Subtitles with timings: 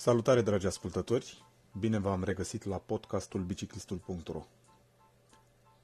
[0.00, 1.44] Salutare, dragi ascultători!
[1.78, 4.42] Bine v-am regăsit la podcastul biciclistul.ro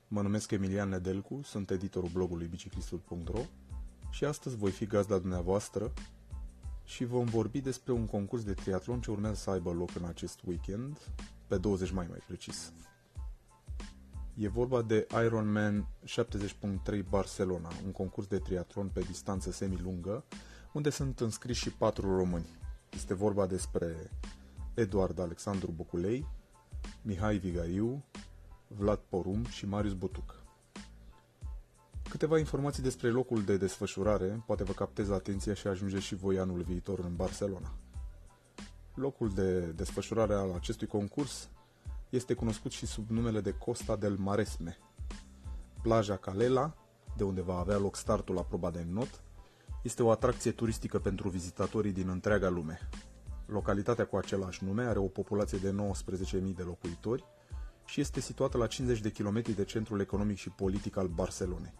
[0.08, 3.40] Mă numesc Emilian Nedelcu, sunt editorul blogului biciclistul.ro
[4.10, 5.92] și astăzi voi fi gazda dumneavoastră
[6.84, 10.40] și vom vorbi despre un concurs de triatlon ce urmează să aibă loc în acest
[10.44, 10.98] weekend,
[11.46, 12.72] pe 20 mai mai precis.
[14.34, 20.24] E vorba de Ironman 70.3 Barcelona, un concurs de triatlon pe distanță semilungă,
[20.72, 22.64] unde sunt înscriși și patru români.
[22.96, 24.10] Este vorba despre
[24.74, 26.26] Eduard Alexandru Buculei,
[27.02, 28.04] Mihai Vigariu,
[28.66, 30.42] Vlad Porum și Marius Butuc.
[32.08, 36.62] Câteva informații despre locul de desfășurare, poate vă captez atenția și ajunge și voi anul
[36.62, 37.72] viitor în Barcelona.
[38.94, 41.48] Locul de desfășurare al acestui concurs
[42.08, 44.76] este cunoscut și sub numele de Costa del Maresme.
[45.82, 46.74] Plaja Calela,
[47.16, 49.22] de unde va avea loc startul la proba de not,
[49.86, 52.88] este o atracție turistică pentru vizitatorii din întreaga lume.
[53.46, 55.74] Localitatea cu același nume are o populație de
[56.34, 57.24] 19.000 de locuitori
[57.84, 61.74] și este situată la 50 de kilometri de centrul economic și politic al Barcelonei.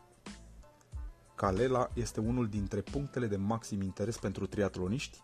[1.35, 5.19] Calela este unul dintre punctele de maxim interes pentru triatloniști,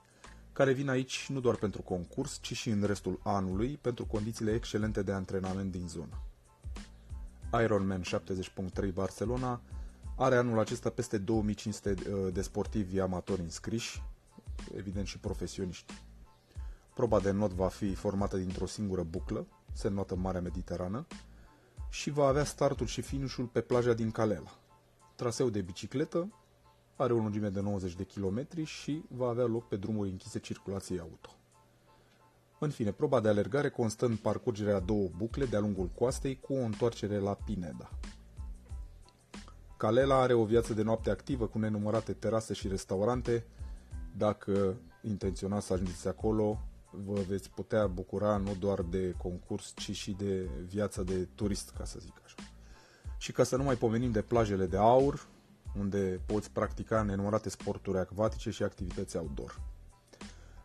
[0.52, 5.02] care vin aici nu doar pentru concurs, ci și în restul anului, pentru condițiile excelente
[5.02, 6.22] de antrenament din zonă.
[7.62, 9.60] Ironman 70.3 Barcelona
[10.22, 14.02] are anul acesta peste 2500 uh, de sportivi amatori înscriși,
[14.76, 15.92] evident și profesioniști.
[16.94, 21.06] Proba de not va fi formată dintr-o singură buclă, se notă Marea Mediterană,
[21.90, 24.58] și va avea startul și finișul pe plaja din Calela.
[25.14, 26.32] Traseu de bicicletă,
[26.96, 30.98] are o lungime de 90 de km și va avea loc pe drumuri închise circulației
[30.98, 31.36] auto.
[32.58, 36.64] În fine, proba de alergare constă în parcurgerea două bucle de-a lungul coastei cu o
[36.64, 37.90] întoarcere la Pineda.
[39.82, 43.44] Calela are o viață de noapte activă cu nenumărate terase și restaurante.
[44.16, 50.12] Dacă intenționați să ajungeți acolo, vă veți putea bucura nu doar de concurs, ci și
[50.12, 52.34] de viața de turist, ca să zic așa.
[53.18, 55.26] Și ca să nu mai pomenim de plajele de aur,
[55.78, 59.60] unde poți practica nenumărate sporturi acvatice și activități outdoor.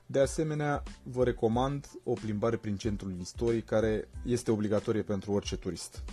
[0.05, 6.03] De asemenea, vă recomand o plimbare prin centrul istoric, care este obligatorie pentru orice turist.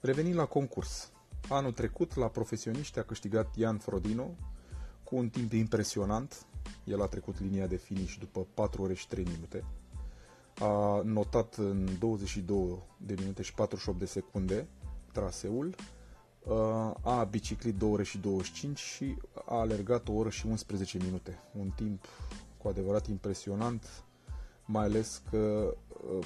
[0.00, 1.11] Revenind la concurs.
[1.48, 4.30] Anul trecut, la profesioniști, a câștigat Ian Frodino
[5.04, 6.46] cu un timp impresionant.
[6.84, 9.64] El a trecut linia de finish după 4 ore și 3 minute.
[10.58, 14.66] A notat în 22 de minute și 48 de secunde
[15.12, 15.74] traseul.
[17.02, 21.38] A biciclit 2 ore și 25 și a alergat o oră și 11 minute.
[21.58, 22.04] Un timp
[22.58, 24.04] cu adevărat impresionant,
[24.64, 25.74] mai ales că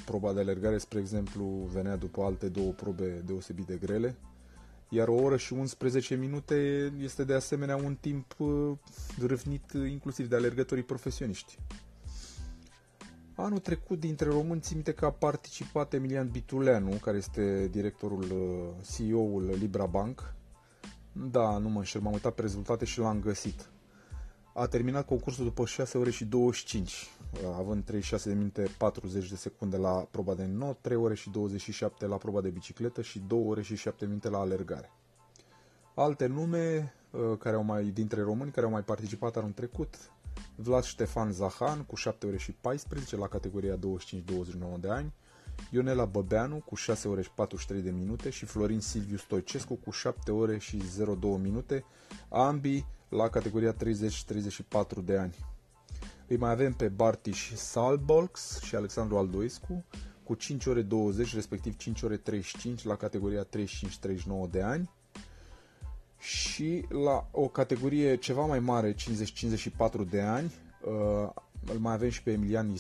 [0.05, 4.17] proba de alergare, spre exemplu, venea după alte două probe deosebit de grele
[4.89, 8.73] iar o oră și 11 minute este de asemenea un timp uh,
[9.27, 11.59] râvnit inclusiv de alergătorii profesioniști.
[13.35, 18.87] Anul trecut, dintre români, țin minte că a participat Emilian Bituleanu, care este directorul, uh,
[18.95, 20.35] CEO-ul Libra Bank.
[21.13, 23.69] Da, nu mă înșel, m-am uitat pe rezultate și l-am găsit.
[24.59, 27.07] A terminat concursul după 6 ore și 25,
[27.57, 32.07] având 36 de minute 40 de secunde la proba de not, 3 ore și 27
[32.07, 34.91] la proba de bicicletă și 2 ore și 7 minute la alergare.
[35.95, 39.95] Alte nume uh, care au mai, dintre români care au mai participat anul trecut,
[40.55, 43.79] Vlad Ștefan Zahan cu 7 ore și 14 la categoria 25-29
[44.81, 45.13] de ani,
[45.71, 50.31] Ionela Băbeanu cu 6 ore și 43 de minute și Florin Silviu Stoicescu cu 7
[50.31, 50.83] ore și
[51.19, 51.85] 02 minute,
[52.29, 53.77] ambii la categoria 30-34
[55.05, 55.35] de ani.
[56.27, 59.85] Îi mai avem pe Bartiș Salbolx și Alexandru Aldoescu
[60.25, 63.49] cu 5 ore 20, respectiv 5 ore 35 la categoria 35-39
[64.51, 64.91] de ani
[66.19, 68.97] și la o categorie ceva mai mare, 50-54
[70.11, 70.53] de ani,
[70.85, 71.31] uh,
[71.73, 72.75] îl mai avem și pe Emilian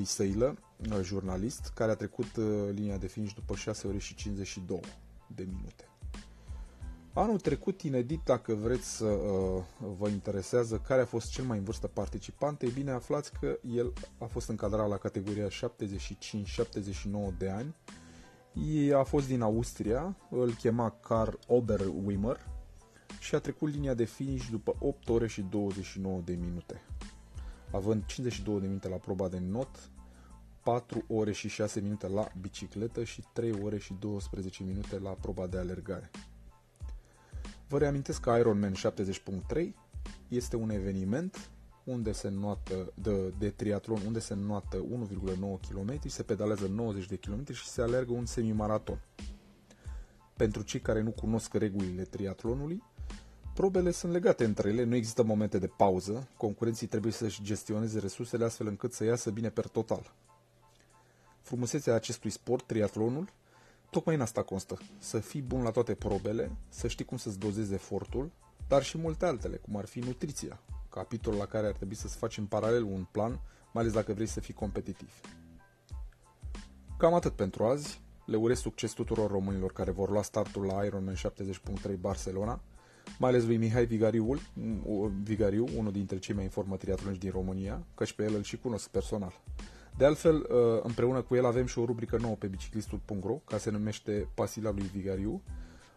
[0.00, 0.56] Isăilă,
[0.90, 4.80] uh, jurnalist, care a trecut uh, linia de finish după 6 ore și 52
[5.34, 5.84] de minute.
[7.12, 9.62] Anul trecut, inedit, dacă vreți să uh,
[9.98, 13.92] vă interesează care a fost cel mai în vârstă participant, e bine aflați că el
[14.18, 15.50] a fost încadrat la categoria 75-79
[17.38, 17.74] de ani.
[18.86, 22.46] El a fost din Austria, îl chema Karl Oberwimmer
[23.18, 26.82] și a trecut linia de finish după 8 ore și 29 de minute.
[27.72, 29.90] Având 52 de minute la proba de not,
[30.62, 35.46] 4 ore și 6 minute la bicicletă și 3 ore și 12 minute la proba
[35.46, 36.10] de alergare.
[37.68, 38.74] Vă reamintesc că Ironman
[39.54, 39.68] 70.3
[40.28, 41.50] este un eveniment
[41.84, 47.16] unde se noată de, de triatlon, unde se noată 1,9 km, se pedalează 90 de
[47.16, 49.00] km și se alergă un semimaraton.
[50.36, 52.82] Pentru cei care nu cunosc regulile triatlonului,
[53.54, 58.44] Probele sunt legate între ele, nu există momente de pauză, concurenții trebuie să-și gestioneze resursele
[58.44, 60.12] astfel încât să iasă bine per total.
[61.40, 63.32] Frumusețea acestui sport, triatlonul,
[63.90, 64.78] tocmai în asta constă.
[64.98, 68.30] Să fii bun la toate probele, să știi cum să-ți dozezi efortul,
[68.68, 72.38] dar și multe altele, cum ar fi nutriția, capitolul la care ar trebui să-ți faci
[72.38, 73.40] în paralel un plan,
[73.72, 75.12] mai ales dacă vrei să fii competitiv.
[76.98, 78.00] Cam atât pentru azi.
[78.26, 81.20] Le urez succes tuturor românilor care vor lua startul la Ironman 70.3
[82.00, 82.60] Barcelona,
[83.18, 84.40] mai ales lui Mihai Vigariu,
[85.22, 86.76] Vigariu, unul dintre cei mai informă
[87.18, 89.40] din România, căci pe el îl și cunosc personal.
[89.96, 93.70] De altfel, uh, împreună cu el avem și o rubrică nouă pe biciclistul.ro, care se
[93.70, 95.42] numește Pasila lui Vigariu,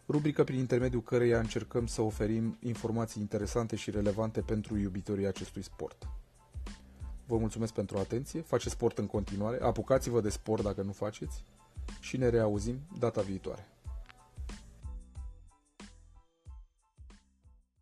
[0.08, 6.08] rubrică prin intermediul căreia încercăm să oferim informații interesante și relevante pentru iubitorii acestui sport.
[7.26, 11.44] Vă mulțumesc pentru atenție, faceți sport în continuare, apucați-vă de sport dacă nu faceți
[12.00, 13.73] și ne reauzim data viitoare.